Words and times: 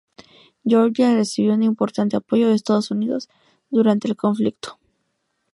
Georgia 0.65 1.13
recibió 1.13 1.53
un 1.53 1.61
importante 1.61 2.15
apoyo 2.15 2.47
de 2.47 2.55
Estados 2.55 2.89
Unidos 2.89 3.29
durante 3.69 4.07
el 4.07 4.15
conflicto. 4.15 4.79